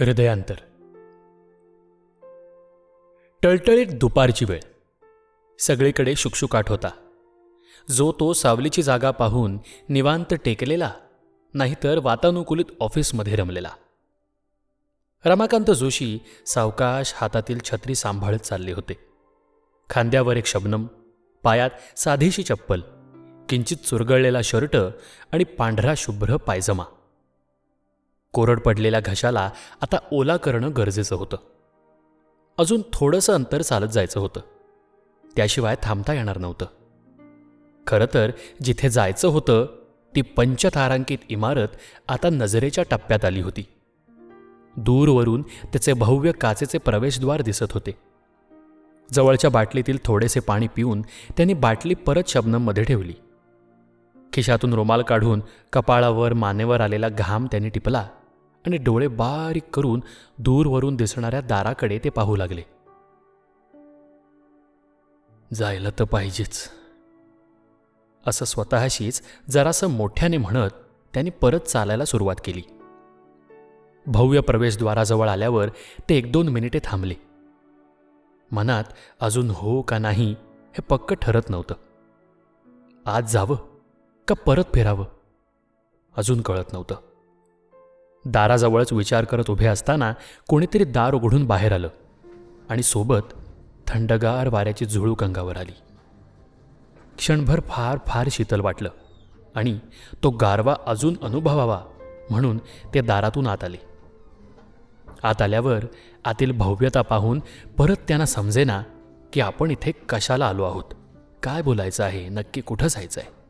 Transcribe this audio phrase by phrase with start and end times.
[0.00, 0.54] हृदयांतर.
[3.42, 4.60] टळटळीत दुपारची वेळ.
[5.58, 6.88] सगळीकडे शुकशुकाट होता.
[7.90, 10.92] जो तो सावलीची जागा पाहून निवांत टेकलेला
[11.54, 13.70] नाहीतर वातानुकूलित ऑफिसमध्ये रमलेला.
[15.24, 18.98] रमाकांत जोशी सावकाश हातातील छत्री सांभाळत चालले होते.
[19.90, 20.86] खांद्यावर एक शबनम
[21.42, 22.80] पायात साधीशी चप्पल
[23.48, 24.76] किंचित चुरगळलेला शर्ट
[25.32, 26.84] आणि पांढरा शुभ्र पायजमा.
[28.34, 29.50] कोरड पडलेल्या घशाला
[29.80, 31.36] आता ओला करणं गरजेचं होतं.
[32.58, 34.40] अजून थोडंसं अंतर चालत जायचं होतं.
[35.36, 36.66] त्याशिवाय थांबता येणार नव्हतं.
[37.86, 38.30] खरं तर
[38.62, 39.66] जिथे जायचं होतं
[40.16, 41.68] ती पंचतारांकित इमारत
[42.08, 43.66] आता नजरेच्या टप्प्यात आली होती.
[44.76, 47.90] दूरवरून त्याचे भव्य काचेचे प्रवेशद्वार दिसत होते.
[49.12, 51.02] जवळच्या बाटलीतील थोडेसे पाणी पिऊन
[51.36, 53.12] त्यांनी बाटली परत शबनममध्ये ठेवली.
[54.32, 58.08] खिशातून रुमाल काढून कपाळावर मानेवर आलेला घाम त्यांनी टिपला.
[58.66, 60.02] आणि डोळे बारीक करून
[60.38, 62.62] दूरवरून दिसणाऱ्या दाराकडे ते पाहू लागले.
[65.54, 66.70] जायला तर पाहिजेच.
[68.26, 70.70] असं स्वतःशीच जरासं मोठ्याने म्हणत
[71.14, 72.62] त्याने परत चालायला सुरुवात केली.
[74.06, 75.68] भव्य प्रवेशद्वाराजवळ आल्यावर
[76.08, 77.14] ते एक दोन मिनिटे थांबले.
[78.52, 78.84] मनात
[79.20, 80.32] अजून हो का नाही
[80.74, 81.74] हे पक्क ठरत नव्हतं.
[83.06, 83.56] आज जावं
[84.28, 85.04] का परत फिरावं?
[86.16, 87.13] अजून कळत नव्हतं.
[88.26, 90.12] दाराजवळच विचार करत उभे असताना
[90.48, 91.88] कोणीतरी दार उघडून बाहेर आलं
[92.68, 93.32] आणि सोबत
[93.86, 95.72] थंडगार वाऱ्याची झुळूक अंगावर आली.
[97.18, 98.90] क्षणभर फार फार शीतल वाटलं
[99.54, 99.78] आणि
[100.22, 101.80] तो गारवा अजून अनुभवावा
[102.30, 102.58] म्हणून
[102.94, 103.76] ते दारातून आत आले.
[105.22, 105.84] आत आल्यावर
[106.24, 107.42] आतील भव्यता पाहून
[107.78, 108.82] परत त्यांना समजेना
[109.32, 110.84] की आपण इथे कशाला आलो आहोत?
[111.42, 112.28] काय बोलायचं आहे?
[112.28, 113.43] नक्की कुठं जायचं आहे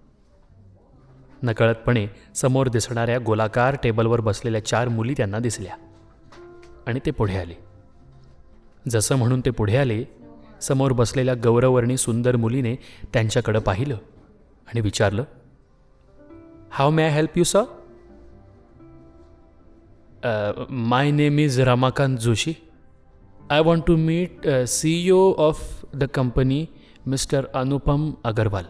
[1.45, 5.77] नकळतपणे समोर दिसणाऱ्या गोलाकार टेबलवर बसलेल्या चार मुली त्यांना दिसल्या.
[6.87, 7.55] आणि ते पुढे आले.
[8.89, 10.05] जसं म्हणून ते पुढे आले
[10.61, 12.75] समोर बसलेल्या गौरवर्णी सुंदर मुलीने
[13.13, 13.95] त्यांच्याकडं पाहिलं
[14.67, 15.25] आणि विचारलं
[16.71, 17.63] how may I help you sir
[20.71, 22.55] my name is Ramakant Joshi
[23.51, 26.67] I want to meet CEO of the company
[27.07, 28.65] mister Anupam Agarwal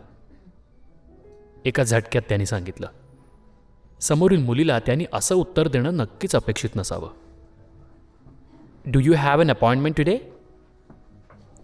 [1.65, 2.89] एका झटक्यात त्यांनी सांगितलं.
[4.01, 7.13] समोरील मुलीला त्यांनी असं उत्तर देणं नक्कीच अपेक्षित नसावं.
[8.87, 10.19] Do you have an appointment today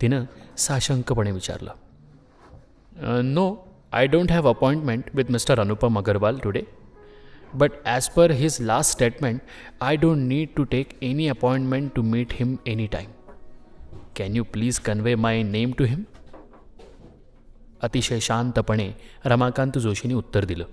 [0.03, 0.25] तिनं
[0.59, 1.73] साशंकपणे विचारलं.
[3.25, 3.55] No
[3.93, 6.63] I don't have appointment with mister Anupam Agarwal today
[7.55, 9.41] but as per his last statement
[9.81, 13.11] I don't need to take any appointment to meet him any time
[14.17, 16.03] can you please convey my name to him
[17.83, 18.93] अतिशय शांतपणे
[19.25, 20.65] रमाकांत जोशींनी उत्तर दिलं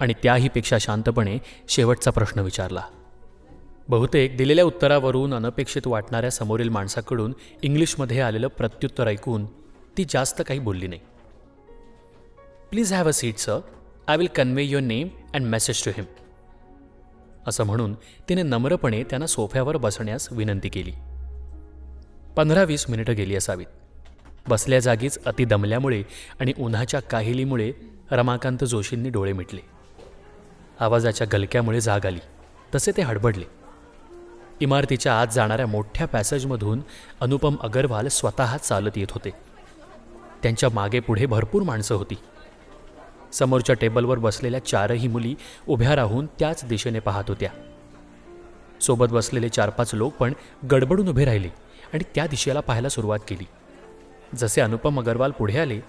[0.00, 2.82] आणि त्याहीपेक्षा शांतपणे शेवटचा प्रश्न विचारला.
[3.88, 9.46] बहुतेक दिलेल्या उत्तरावरून अनपेक्षित वाटणाऱ्या समोरील माणसाकडून इंग्लिशमध्ये आलेलं प्रत्युत्तर ऐकून
[9.96, 11.00] ती जास्त काही बोलली नाही.
[12.70, 13.58] Please have a seat sir
[14.08, 16.04] I will convey your name and message to him
[17.46, 17.94] असं म्हणून
[18.28, 20.92] तिने नम्रपणे त्यांना सोफ्यावर बसण्यास विनंती केली.
[22.36, 23.66] पंधरा वीस मिनिटं गेली असावीत.
[24.48, 26.02] बसल्या जागीच अति दमल्यामुळे
[26.40, 27.72] आणि उन्हाच्या काहिलीमुळे
[28.10, 29.60] रमाकांत जोशींनी डोळे मिटले.
[30.80, 32.18] आवाजाच्या गलक्यामुळे जाग आली.
[32.74, 33.44] तसे ते हडबडले.
[34.60, 36.80] इमारतीच्या आत जाणाऱ्या मोठ्या पॅसेजमधून
[37.20, 39.30] अनुपम अगरवाल स्वतः चालत येत होते.
[40.42, 42.14] त्यांच्या मागे पुढे भरपूर माणसं होती.
[43.32, 45.34] समोरच्या टेबलवर बसलेल्या चारही मुली
[45.68, 47.50] उभ्या राहून त्याच दिशेने पाहत होत्या.
[48.80, 50.32] सोबत बसलेले चार पाच लोक पण
[50.70, 51.48] गडबडून उभे राहिले
[51.92, 53.46] आणि त्या दिशेला पाहायला सुरुवात केली.
[54.36, 55.80] जसे अनुपम अगरवाल पुढे आले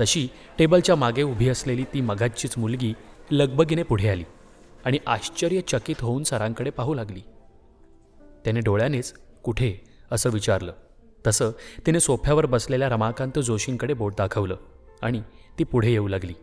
[0.00, 2.94] तशी टेबलच्या मागे उभी असलेली ती मघाचीच मुलगी
[3.30, 4.24] लगबगीने पुढे आली
[4.84, 7.20] आणि आश्चर्यचकित होऊन सरांकडे पाहू लागली.
[8.44, 9.74] त्याने डोळ्यानेच कुठे
[10.10, 10.72] असं विचारलं.
[11.26, 11.50] तसं
[11.86, 14.56] तिने सोफ्यावर बसलेल्या रमाकांत जोशींकडे बोट दाखवलं
[15.02, 15.22] आणि
[15.58, 16.34] ती पुढे येऊ लागली.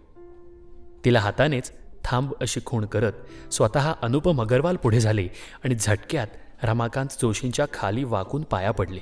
[1.05, 1.71] तिला हातानेच
[2.03, 3.13] थांब अशी खूण करत
[3.51, 5.27] स्वतः अनुपम अगरवाल पुढे झाले
[5.63, 6.27] आणि झटक्यात
[6.63, 8.99] रमाकांत जोशींच्या खाली वाकून पाया पडले.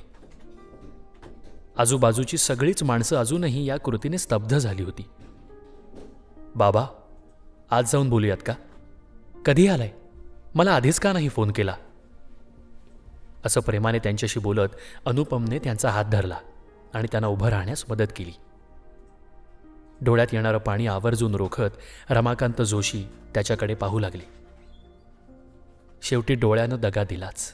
[1.77, 5.09] आजूबाजूची सगळीच माणसं अजूनही या कृतीने स्तब्ध झाली होती.
[6.55, 6.85] बाबा
[7.71, 8.53] आज जाऊन बोलूयात का?
[9.45, 9.91] कधी आलाय?
[10.55, 11.75] मला आधीच का नाही फोन केला?
[13.45, 14.69] असं प्रेमाने त्यांच्याशी बोलत
[15.05, 16.37] अनुपमने त्यांचा हात धरला
[16.93, 18.31] आणि त्यांना उभं राहण्यास मदत केली.
[20.01, 21.77] डोळ्यात येणारं पाणी आवर्जून रोखत
[22.09, 23.03] रमाकांत जोशी
[23.33, 24.27] त्याच्याकडे पाहू लागले.
[26.01, 27.53] शेवटी डोळ्यानं दगा दिलाच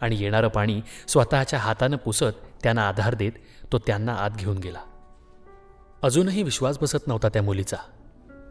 [0.00, 3.32] आणि येणारं पाणी स्वतःच्या हातानं पुसत त्यांना आधार देत
[3.72, 4.80] तो त्यांना आत घेऊन गेला.
[6.02, 7.76] अजूनही विश्वास बसत नव्हता त्या मुलीचा.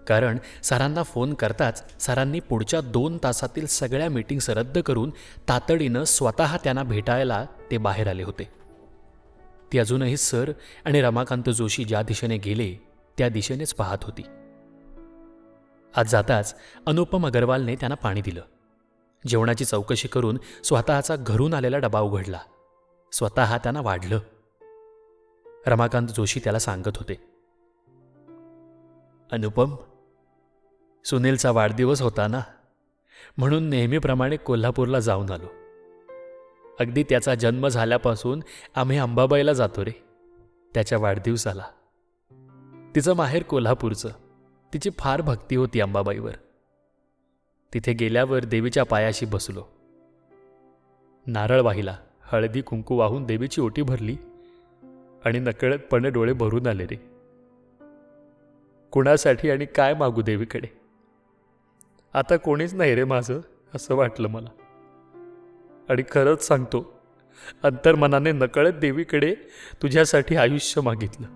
[0.08, 5.14] कारण सरांना फोन करताच सरांनी पुढच्या दोन तासातील सगळ्या मीटिंग्स रद्द करून
[5.50, 8.52] तातडीनं स्वतः त्यांना भेटायला ते बाहेर आले होते.
[9.74, 10.52] ती अजूनही सर
[10.86, 12.76] आणि रमाकांत जोशी ज्या दिशेने गेले
[13.18, 14.22] त्या दिशेनेच पाहत होती.
[15.96, 16.56] आज जाताच
[16.88, 18.42] अनुपम अगरवालने त्यांना पाणी दिलं.
[19.28, 22.40] जेवणाची चौकशी करून स्वतःचा घरून आलेला डबा उघडला.
[23.14, 24.20] स्वतः त्यांना वाढलं.
[25.68, 27.14] रमाकांत जोशी त्याला सांगत होते.
[29.32, 29.76] अनुपम
[31.06, 32.40] सुनीलचा वाढदिवस होता ना?
[33.38, 35.48] म्हणून नेहमीप्रमाणे कोल्हापूरला जाऊन आलो.
[36.80, 38.44] अगदी त्याचा जन्म झाल्यापासून
[38.76, 40.04] आम्ही अंबाबाईला जातो रे.
[40.74, 41.66] त्याच्या वाढदिवसाला.
[42.96, 44.10] तिचं माहेर कोल्हापूरचं.
[44.74, 46.34] तिची फार भक्ती होती अंबाबाईवर.
[47.74, 49.64] तिथे गेल्यावर देवीच्या पायाशी बसलो.
[51.28, 51.98] नारळ वाहिला.
[52.34, 54.16] हळदी कुंकू वाहून देवीची ओटी भरली
[55.26, 56.96] आणि नकळतपणे डोळे भरून आले रे.
[58.92, 60.68] कुणासाठी आणि काय मागू देवीकडे?
[62.14, 63.40] आता कोणीच नाही रे माझं
[63.76, 64.50] असं वाटलं मला.
[65.90, 66.94] आणि खरंच सांगतो
[67.64, 69.36] अंतर्मनाने नकळत देवीकडे
[69.82, 71.28] तुझ्यासाठी आयुष्य मागितलं.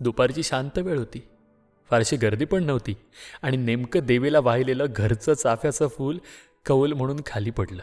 [0.00, 1.28] दुपारची शांत वेळ होती.
[1.90, 2.96] फारशी गर्दी पण नव्हती
[3.42, 6.18] आणि नेमकं देवीला वाहिलेलं घरचं चाफ्याचं फूल
[6.66, 7.82] कौल म्हणून खाली पडलं.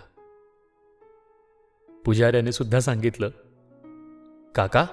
[2.05, 3.29] पुजाऱ्याने सुद्धा सांगितलं
[4.55, 4.85] काका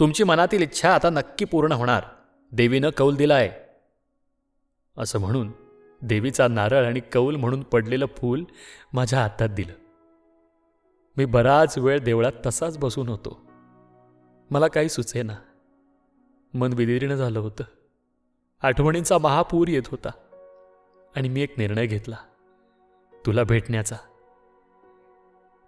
[0.00, 2.02] तुमची मनातील इच्छा आता नक्की पूर्ण होणार.
[2.52, 3.60] देवीनं कौल दिलाय.
[4.98, 5.52] असं म्हणून
[6.02, 8.44] देवीचा नारळ आणि कौल म्हणून पडलेलं फूल
[8.92, 9.72] माझ्या हातात दिलं.
[11.16, 13.40] मी बराच वेळ देवळात तसाच बसून होतो.
[14.50, 15.34] मला काही सुचेना.
[16.54, 17.64] मन विदीर्ण झालं होतं.
[18.62, 20.10] आठवणींचा महापूर येत होता
[21.16, 22.16] आणि मी एक निर्णय घेतला.
[23.26, 23.96] तुला भेटण्याचा.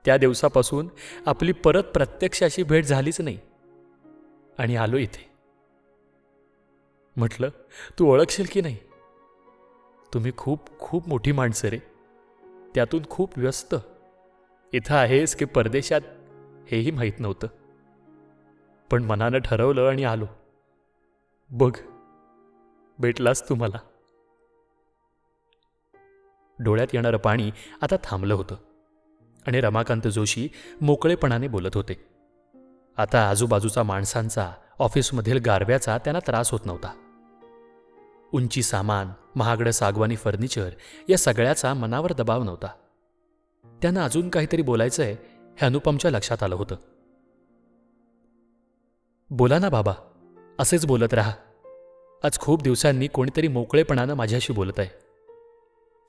[0.06, 0.88] त्या दिवसापासून
[1.26, 3.38] आपली परत प्रत्यक्ष अशी भेट झालीच नाही.
[4.58, 5.30] आणि आलो इथे.
[7.16, 7.48] म्हटलं
[7.98, 8.76] तू ओळखशील की नाही?
[10.14, 11.78] तुम्ही खूप खूप मोठी माणसं रे.
[12.74, 13.74] त्यातून खूप व्यस्त.
[14.72, 16.00] इथं आहेस की परदेशात
[16.68, 17.46] हेही माहीत नव्हतं.
[18.90, 20.26] पण मनानं ठरवलं आणि आलो.
[21.50, 21.78] बघ
[22.98, 23.78] भेटलास तू मला.
[26.58, 27.50] डोळ्यात येणारं पाणी
[27.82, 28.56] आता थांबलं होतं.
[29.46, 30.48] आणि रमाकांत जोशी
[30.80, 32.04] मोकळेपणाने बोलत होते.
[32.96, 36.92] आता आजूबाजूचा माणसांचा ऑफिसमधील गारव्याचा त्यांना त्रास होत नव्हता.
[38.32, 40.70] उंची सामान महागडं सागवानी फर्निचर
[41.08, 42.68] या सगळ्याचा मनावर दबाव नव्हता.
[43.82, 45.16] त्यांना अजून काहीतरी बोलायचंय
[45.58, 46.76] हे अनुपमच्या लक्षात आलं होतं.
[49.30, 49.92] बोला ना बाबा
[50.58, 51.32] असेच बोलत राहा.
[52.24, 54.88] आज खूप दिवसांनी कोणीतरी मोकळेपणानं माझ्याशी बोलत आहे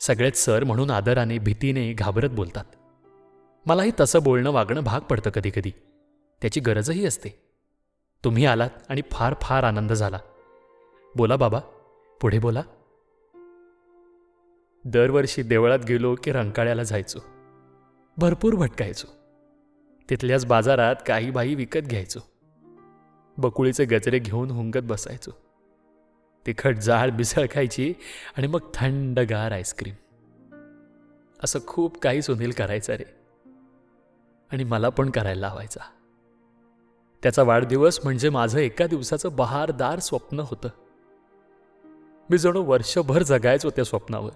[0.01, 2.63] सगळेच सर म्हणून आदराने भीतीने घाबरत बोलतात.
[3.68, 5.72] मलाही तसं बोलणं वागणं भाग पडतं कधी कधी.
[6.42, 7.30] त्याची गरजही असते.
[8.24, 10.19] तुम्ही आलात आणि फार फार आनंद झाला.
[11.16, 11.60] बोला बाबा
[12.22, 12.62] पुढे बोला.
[14.86, 17.19] दरवर्षी देवळात गेलो की रंकाळ्याला जायचो.
[18.18, 19.08] भरपूर भटकायचो.
[20.10, 22.20] तिथल्याच बाजारात काही बाई विकत घ्यायचो.
[23.38, 25.31] बकुळीचे गजरे घेऊन हुंगत बसायचो.
[26.46, 27.94] तिखट जाळ बिसळ खायची
[28.38, 29.96] आणि मग थंडगार आईस्क्रीम.
[31.44, 33.26] असं खूप काही सुनील करायचं रे.
[34.52, 35.80] आणि मला पण करायला लावायचा.
[37.24, 40.70] त्याचा वाढदिवस म्हणजे माझं एका दिवसाचं बहारदार स्वप्न होतं.
[42.30, 44.32] मी जणू वर्षभर जगायचो त्या स्वप्नावर.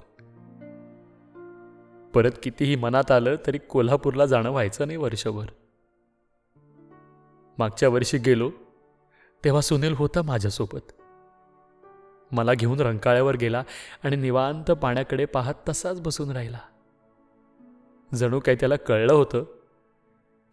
[2.14, 5.46] परत कितीही मनात आलं तरी कोल्हापूरला जाणं व्हायचं नाही वर्षभर.
[7.58, 8.52] मागच्या वर्षी गेलो
[9.44, 10.92] तेव्हा सुनील होता माझ्यासोबत.
[12.32, 13.64] मला घेऊन रंकाळ्यावर गेला
[14.04, 16.60] आणि निवांत पाण्याकडे पाहत तसाच बसून राहिला.
[18.16, 19.44] जणू काही त्याला कळलं होतं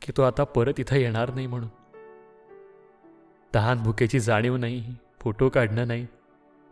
[0.03, 1.69] की तो आता परत इथं येणार नाही म्हणून.
[3.55, 6.07] तहान भुकेची जाणीव नाही फोटो काढणं नाही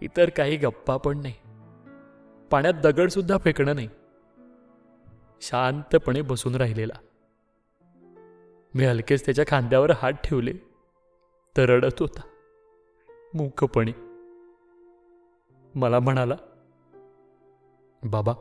[0.00, 1.34] इतर काही गप्पा पण नाही.
[2.50, 3.88] पाण्यात दगडसुद्धा फेकणं नाही.
[5.40, 6.94] शांतपणे बसून राहिलेला.
[8.74, 10.52] मी हलकेच त्याच्या खांद्यावर हात ठेवले
[11.56, 12.20] तर रडत होता.
[13.34, 13.92] मूकपणे.
[15.74, 16.36] मला म्हणाला
[18.02, 18.32] बाबा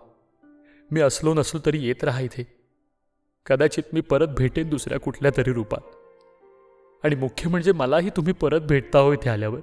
[0.92, 2.55] मी असलो नसलो तरी येत राहा इथे.
[3.46, 5.82] कदाचित मी परत भेटेन दुसऱ्या कुठल्या तरी रूपात.
[7.06, 9.60] आणि मुख्य म्हणजे मलाही तुम्ही परत भेटता हो इथे आल्यावर.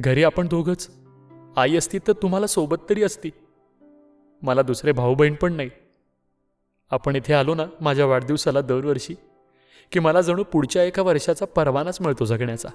[0.00, 0.90] घरी आपण दोघंच.
[1.56, 3.30] आई असती तर तुम्हाला सोबत तरी असती.
[4.42, 5.70] मला दुसरे भाऊ बहीण पण नाही.
[6.90, 9.14] आपण इथे आलो ना माझ्या वाढदिवसाला दरवर्षी
[9.92, 12.68] की मला जणू पुढच्या एका वर्षाचा परवानाच मिळतो जगण्याचा.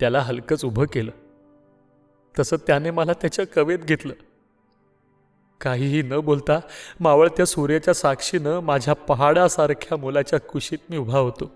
[0.00, 1.10] त्याला हलकंच उभं केलं.
[2.38, 4.14] तसं त्याने मला त्याच्या कवेत घेतलं.
[5.60, 6.60] काहीही न बोलता
[7.00, 11.50] मावळत्या सूर्याच्या साक्षीनं माझ्या पहाडासारख्या मुलाच्या कुशीत मी उभा होतो.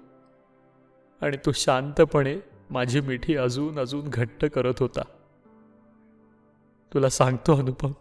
[1.21, 2.37] आणि तो शांतपणे
[2.71, 5.03] माझी मिठी अजून अजून घट्ट करत होता.
[6.95, 7.93] तुला सांगतो अनुपम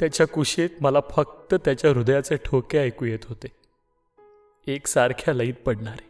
[0.00, 3.48] त्याच्या कुशीत मला फक्त त्याच्या हृदयाचे ठोके ऐकू येत होते.
[4.72, 6.09] एकसारख्या लईत पडणारे.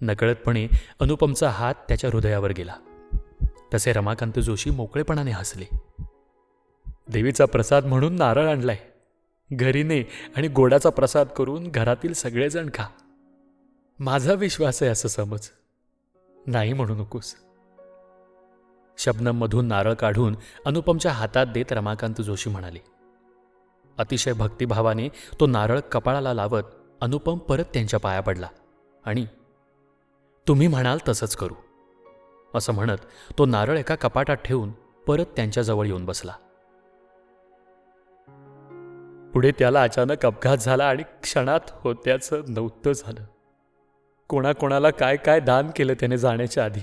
[0.00, 0.68] नकळतपणे
[1.00, 2.74] अनुपमचा हात त्याच्या हृदयावर गेला.
[3.74, 5.64] तसे रमाकांत जोशी मोकळेपणाने हसले.
[7.08, 8.78] देवीचा प्रसाद म्हणून नारळ आणलाय.
[9.52, 10.00] घरी ने
[10.36, 12.86] आणि गोडाचा प्रसाद करून घरातील सगळेजण खा.
[13.98, 15.48] माझा विश्वास आहे असं समज.
[16.46, 17.34] नाही म्हणू नकोस.
[18.98, 22.78] शबनममधून नारळ काढून अनुपमच्या हातात देत रमाकांत जोशी म्हणाले.
[23.98, 26.62] अतिशय भक्तिभावाने तो नारळ कपाळाला लावत
[27.00, 28.48] अनुपम परत त्यांच्या पाया पडला
[29.04, 29.26] आणि
[30.50, 31.54] तुम्ही म्हणाल तसंच करू.
[32.54, 32.96] असं म्हणत
[33.38, 34.72] तो नारळ एका कपाटात ठेवून
[35.06, 36.32] परत त्यांच्याजवळ येऊन बसला.
[39.34, 43.24] पुढे त्याला अचानक अपघात झाला आणि क्षणात होत्याचं नव्हतं झालं.
[44.28, 46.80] कोणाकोणाला काय काय दान केलं त्याने जाण्याच्या आधी.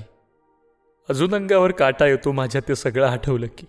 [1.09, 3.67] अजून अंगावर काटा येतो माझ्या ते सगळं आठवलं की.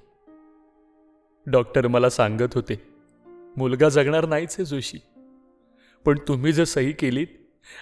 [1.47, 2.83] डॉक्टर मला सांगत होते
[3.57, 4.99] मुलगा जगणार नाहीच आहे जोशी.
[6.05, 7.26] पण तुम्ही जर सही केलीत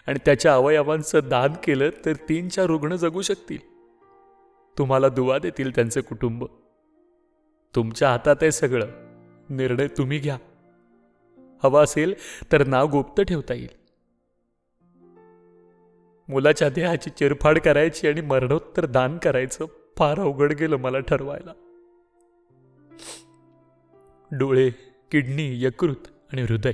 [0.06, 3.58] आणि त्याच्या अवयवांचं दान केलं तर तीन चार रुग्ण जगू शकतील.
[4.78, 6.44] तुम्हाला दुवा देतील त्यांचे कुटुंब.
[7.74, 8.86] तुमच्या हातात आहे सगळं.
[9.50, 10.38] निर्णय तुम्ही घ्या.
[11.62, 12.14] हवा असेल
[12.52, 13.86] तर नाव गुप्त ठेवता येईल.
[16.28, 19.64] मुलाच्या देहाची चिरफाड करायची आणि मरणोत्तर दान करायचं
[19.98, 21.52] फार अवघड गेलं मला ठरवायला.
[24.32, 24.70] डोळे
[25.12, 26.72] किडनी यकृत आणि हृदय.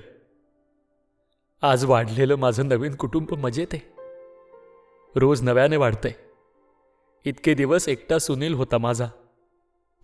[1.64, 3.92] आज वाढलेलं माझं नवीन कुटुंब मजेत आहे.
[5.16, 6.12] रोज नव्याने वाढतंय.
[7.25, 9.07] इतके दिवस एकटा सुनील होता माझा.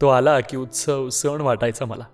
[0.00, 2.04] तो आला की उत्सव सण वाटायचा मला.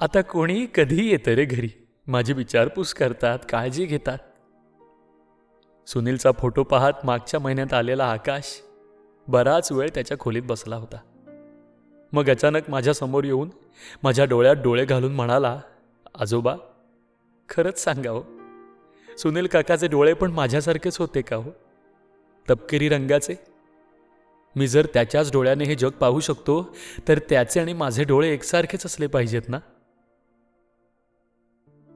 [0.00, 1.68] आता कोणी कधी येतं रे घरी.
[2.06, 4.18] माझी विचारपूस करतात काळजी घेतात.
[5.86, 8.62] सुनीलचा फोटो पाहत मागच्या महिन्यात आलेला आकाश
[9.28, 10.98] बराच वेळ त्याच्या खोलीत बसला होता.
[12.12, 13.50] मग अचानक माझ्यासमोर येऊन
[14.02, 15.60] माझ्या डोळ्यात डोळे घालून म्हणाला
[16.18, 16.56] आजोबा
[17.52, 18.22] खरंच सांगा हो
[19.18, 21.50] सुनील काकाचे डोळे पण माझ्यासारखेच होते का हो?
[22.50, 23.34] तपकिरी रंगाचे?
[24.56, 26.76] मी जर त्याच्याच डोळ्याने हे जग पाहू शकतो
[27.08, 29.58] तर त्याचे आणि माझे डोळे एकसारखेच असले पाहिजेत ना?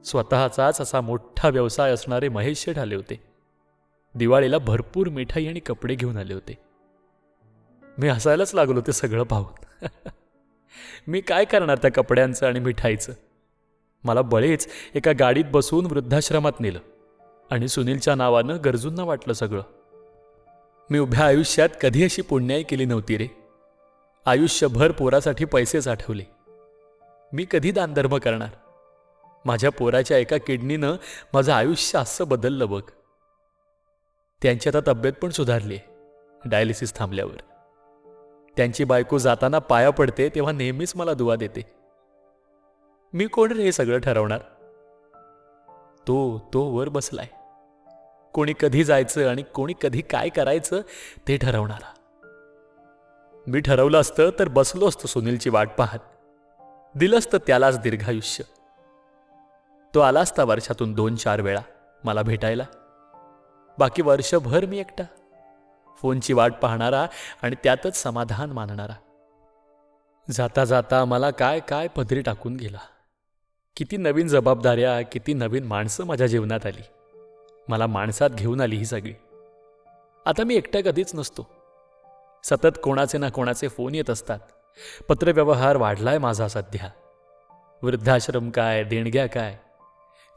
[0.05, 3.19] स्वतःचाच असा मोठा व्यवसाय असणारे महेश शेठ आले होते.
[4.15, 6.57] दिवाळीला भरपूर मिठाई आणि कपडे घेऊन आले होते.
[7.97, 9.85] मी हसायलाच लागलो ते सगळं पाहून.
[11.07, 13.13] मी काय करणार त्या कपड्यांचं आणि मिठाईचं?
[14.03, 16.79] मला बळेच एका गाडीत बसवून वृद्धाश्रमात नेलं
[17.51, 19.63] आणि सुनीलच्या नावानं गरजूंना वाटलं सगळं.
[20.89, 23.27] मी उभ्या आयुष्यात कधी अशी पुण्याई केली नव्हती रे.
[24.25, 26.23] आयुष्यभर पोरासाठी पैसे साठवले
[27.33, 28.49] मी कधी दानधर्म करणार?
[29.45, 30.95] माझ्या पोराच्या एका किडनीनं
[31.33, 32.81] माझं आयुष्य असं बदललं बघ.
[34.41, 35.77] त्यांची आता तब्येत पण सुधारली
[36.45, 37.37] डायलिसिस थांबल्यावर.
[38.57, 41.76] त्यांची बायको जाताना पाया पडते तेव्हा नेहमीच मला दुवा देते.
[43.17, 44.39] मी कोण रे हे सगळं ठरवणार?
[46.07, 47.27] तो तो वर बसलाय.
[48.33, 50.81] कोणी कधी जायचं आणि कोणी कधी काय करायचं
[51.27, 51.93] ते ठरवणारा.
[53.47, 55.99] मी ठरवलं असतं तर बसलो असतो सुनीलची वाट पाहत.
[56.95, 58.43] दिलं असतं त्यालाच दीर्घायुष्य
[59.95, 61.61] तो आला असता वर्षातून दोन चार वेळा
[62.03, 62.63] मला भेटायला.
[63.79, 65.03] बाकी वर्षभर मी एकटा.
[66.01, 67.07] फोनची वाट पाहणारा
[67.41, 68.95] आणि त्यातच समाधान मानणारा.
[70.31, 72.79] जाता जाता मला काय काय पदरी टाकून गेला.
[73.77, 76.81] किती नवीन जबाबदाऱ्या किती नवीन माणसं माझ्या जीवनात आली.
[77.67, 79.13] मला माणसात घेऊन आली ही सगळी.
[80.25, 81.47] आता मी एकटा कधीच नसतो.
[82.43, 84.39] सतत कोणाचे ना कोणाचे फोन येत असतात.
[85.09, 86.89] पत्रव्यवहार वाढलाय माझा सध्या.
[87.81, 89.57] वृद्धाश्रम काय देणग्या काय?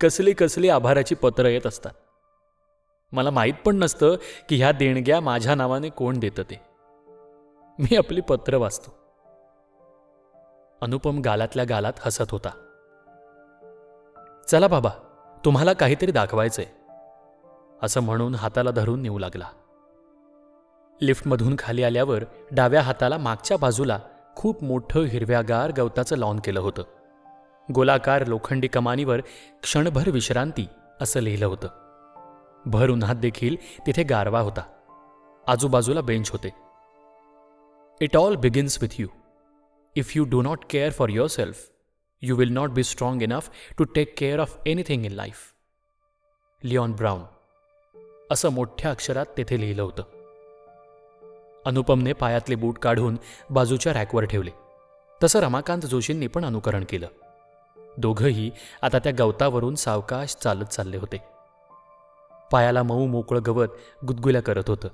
[0.00, 1.92] कसली कसली आभाराची पत्रं येत असतात.
[3.12, 4.16] मला माहीत पण नसतं
[4.48, 6.60] की ह्या देणग्या माझ्या नावाने कोण देतं ते.
[7.78, 8.94] मी आपली पत्र वाचतो.
[10.80, 12.66] अनुपम गालातल्या गालात हसत होता.
[14.48, 14.90] चला बाबा
[15.44, 16.66] तुम्हाला काहीतरी दाखवायचंय.
[17.82, 19.48] असं म्हणून हाताला धरून नेऊ लागला.
[21.02, 23.98] लिफ्टमधून खाली आल्यावर डाव्या हाताला मागच्या बाजूला
[24.36, 26.82] खूप मोठं हिरव्यागार गवताचं लॉन केलं होतं.
[27.74, 29.20] गोलाकार लोखंडी कमानीवर
[29.62, 30.68] क्षणभर विश्रांती
[31.00, 31.68] असं लिहिलं होतं.
[32.66, 33.56] भर उन्हात देखील
[33.86, 34.62] तिथे गारवा होता.
[35.46, 36.54] आजूबाजूला बेंच होते.
[38.00, 39.08] It all begins with you
[39.96, 41.56] if you do not care for yourself
[42.22, 45.36] you will not be strong enough to take care of anything in life
[46.64, 47.22] Leon Brown
[48.30, 50.02] असं मोठ्या अक्षरात तेथे लिहिलं होतं.
[51.66, 53.18] अनुपमने पायातले बूट काढून
[53.50, 54.50] बाजूच्या रॅकवर ठेवले.
[55.22, 57.08] तसं रमाकांत जोशींनी पण अनुकरण केलं.
[57.98, 58.50] दोघंही
[58.82, 61.22] आता त्या गवतावरून सावकाश चालत चालले होते.
[62.52, 63.68] पायाला मऊ मोकळं गवत
[64.06, 64.88] गुदगुल्या करत होतं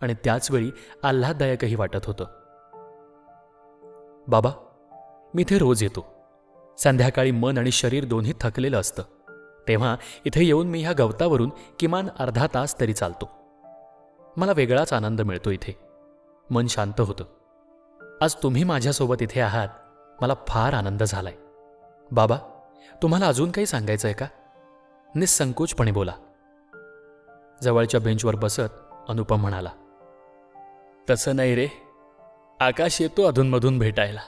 [0.00, 0.70] आणि त्याचवेळी
[1.02, 2.24] आल्हाददायकही वाटत होतं.
[4.28, 4.50] बाबा
[5.34, 6.17] मी इथे रोज येतो.
[6.78, 9.02] संध्याकाळी मन आणि शरीर दोन्ही थकलेलं असतं.
[9.68, 13.28] तेव्हा इथे येऊन मी ह्या गवतावरून किमान अर्धा तास तरी चालतो.
[14.36, 15.78] मला वेगळाच आनंद मिळतो इथे.
[16.50, 17.24] मन शांत होतं.
[18.20, 19.68] आज तुम्ही माझ्यासोबत इथे आहात
[20.20, 21.34] मला फार आनंद झालाय.
[22.10, 22.36] बाबा
[23.02, 24.26] तुम्हाला अजून काही सांगायचं आहे का?
[25.14, 26.12] निसंकोचपणे बोला.
[27.62, 29.70] जवळच्या बेंचवर बसत अनुपम म्हणाला
[31.10, 31.68] तसं नाही रे.
[32.60, 34.20] आकाश येतो अधूनमधून भेटायला.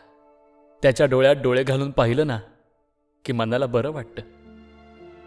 [0.83, 2.41] त्याच्या डोळ्यात डोळे घालून पाहिलं ना
[3.25, 4.23] की मनाला बरं वाटतं.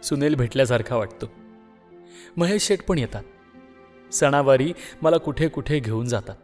[0.04, 1.32] सुनील भेटल्यासारखा वाटतो.
[2.38, 3.24] महेश शेठ पण येतात.
[4.14, 6.36] सणावारी मला कुठे कुठे घेऊन जातात.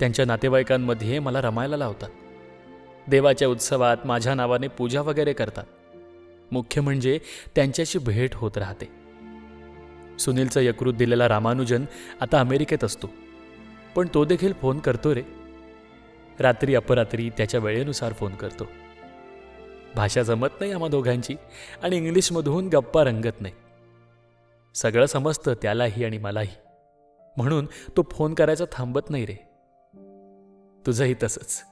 [0.00, 2.08] त्यांच्या नातेवाईकांमध्ये मला रमायला लावतात.
[3.08, 5.64] देवाच्या उत्सवात माझ्या नावाने पूजा वगैरे करतात.
[6.52, 7.20] मुख्य म्हणजे
[7.54, 8.88] त्यांच्याशी भेट होत राहते.
[10.18, 11.84] सुनीलचं यकृत दिलेला रामानुजन
[12.20, 13.10] आता अमेरिकेत असतो.
[13.96, 15.39] पण तो देखील फोन करतो रे.
[16.40, 18.64] रात्री अपरात्री त्याच्या वेळेनुसार फोन करतो.
[19.96, 21.36] भाषा जमत नाही आम्हा दोघांची
[21.82, 23.54] आणि इंग्लिशमधून गप्पा रंगत नाही.
[24.74, 26.48] सगळं समजतं त्यालाही आणि मलाही.
[27.36, 27.66] म्हणून
[27.96, 29.34] तो फोन करायचा थांबत नाही रे.
[30.86, 31.62] तुझंही तसंच.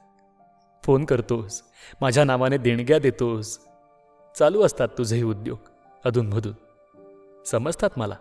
[0.85, 1.63] फोन करतोस.
[2.01, 3.59] माझ्या नावाने देणग्या देतोस.
[4.39, 5.59] चालू असतात तुझेही उद्योग
[6.05, 6.55] अधूनमधून
[7.45, 8.17] समजतात मला.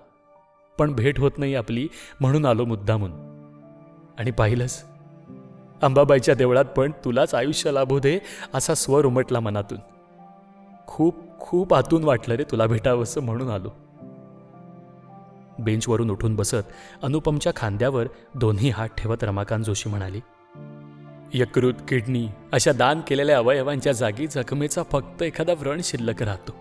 [0.77, 1.87] पण भेट होत नाही आपली
[2.19, 3.11] म्हणून आलो मुद्दामून.
[4.19, 4.83] आणि पाहिलंस
[5.81, 8.19] अंबाबाईच्या देवळात पण तुलाच आयुष्य लाभू दे
[8.53, 9.77] असा स्वर उमटला मनातून.
[10.87, 13.69] खूप खूप आतून वाटलं रे तुला भेटावंसं म्हणून आलो.
[15.59, 16.71] बेंचवरून उठून बसत
[17.03, 20.19] अनुपमच्या खांद्यावर दोन्ही हात ठेवत रमाकांत जोशी म्हणाली
[21.33, 26.51] यकृत किडनी अशा दान केलेल्या अवयवांच्या जागी जखमेचा फक्त एखादा व्रण शिल्लक राहतो.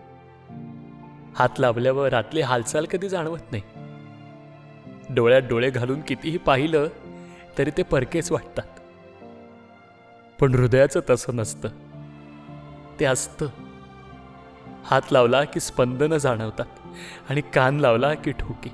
[1.35, 3.63] हात लावल्यावर आतली हालचाल कधी जाणवत नाही.
[5.15, 6.89] डोळ्यात डोळे घालून कितीही पाहिलं
[7.59, 8.81] तरी ते परकेच वाटतात.
[10.41, 11.69] पण हृदयाचं तसं नसतं.
[13.01, 13.47] ते असतं.
[14.85, 16.65] हात लावला की स्पंदनं जाणवतात
[17.31, 18.73] आणि कान लावला की ठोके.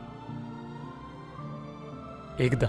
[2.44, 2.66] एकदा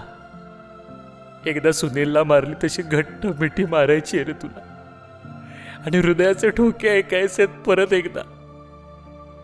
[1.46, 4.60] एकदा सुनीलला मारली तशी घट्ट मिठी मारायची रे तुला.
[5.86, 8.22] आणि हृदयाचे ठोके ऐकायचे परत एकदा.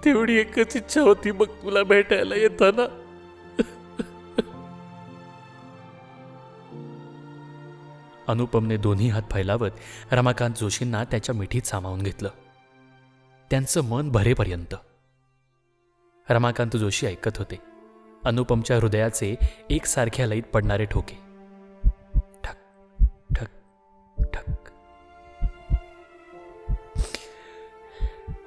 [0.05, 3.00] तेवढी एकच इच्छा होती मग तुला भेटायला येताना.
[8.31, 9.71] अनुपमने दोन्ही हात फैलावत
[10.13, 12.31] रमाकांत जोशींना त्याच्या मिठीत सामावून घेतलं.
[13.51, 14.75] त्यांचं मन भरेपर्यंत.
[16.31, 17.59] रमाकांत जोशी ऐकत होते.
[18.25, 19.37] अनुपमच्या हृदयाचे
[19.71, 21.19] एकसारख्या लईत पडणारे ठोके.
[22.45, 22.57] ठक
[23.37, 23.47] ठक
[24.33, 24.71] ठक.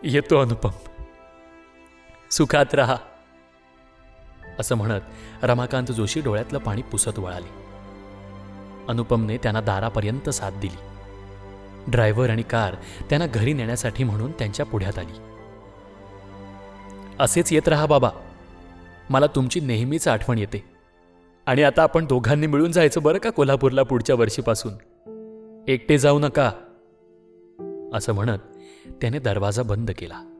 [0.03, 0.71] येतो अनुपम.
[2.31, 2.97] सुखात राहा.
[4.59, 5.01] असं म्हणत
[5.43, 7.62] रमाकांत जोशी डोळ्यातलं पाणी पुसत वळाले.
[8.87, 10.77] अनुपमने त्यांना दारापर्यंत साथ दिली.
[11.87, 12.75] ड्रायव्हर आणि कार
[13.09, 15.13] त्यांना घरी नेण्यासाठी म्हणून त्यांच्या पुढ्यात आली.
[17.19, 18.09] असेच येत राहा बाबा.
[19.09, 20.63] मला तुमची नेहमीच आठवण येते.
[21.45, 24.73] आणि आता आपण दोघांनी मिळून जायचं बरं का कोल्हापूरला पुढच्या वर्षीपासून?
[25.67, 26.51] एकटे जाऊ नका.
[27.93, 28.39] असं म्हणत
[29.01, 30.32] त्याने दरवाजा बंद केला.